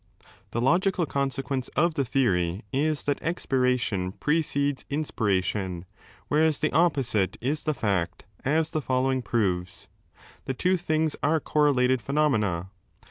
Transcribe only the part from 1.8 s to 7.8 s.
the theory is that expiration precedes inspiration, whereas the opposite is the